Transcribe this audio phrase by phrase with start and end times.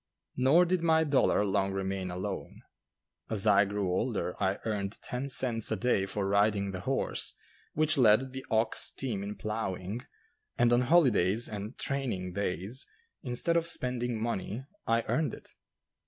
[0.35, 2.63] Nor did my dollar long remain alone.
[3.29, 7.35] As I grew older I earned ten cents a day for riding the horse
[7.75, 10.01] which led the ox team in ploughing,
[10.57, 12.87] and on holidays and "training days,"
[13.21, 15.49] instead of spending money, I earned it.